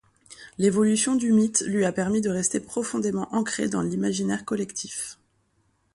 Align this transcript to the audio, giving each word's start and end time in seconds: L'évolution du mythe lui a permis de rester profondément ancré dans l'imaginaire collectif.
L'évolution 0.57 1.15
du 1.15 1.31
mythe 1.31 1.63
lui 1.67 1.85
a 1.85 1.91
permis 1.91 2.21
de 2.21 2.29
rester 2.31 2.59
profondément 2.59 3.27
ancré 3.35 3.67
dans 3.69 3.83
l'imaginaire 3.83 4.45
collectif. 4.45 5.19